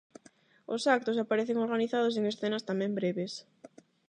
Os 0.73 0.81
actos 0.97 1.19
aparecen 1.23 1.57
organizados 1.65 2.13
en 2.19 2.23
escenas 2.31 2.65
tamén 2.69 2.95
breves. 2.99 3.33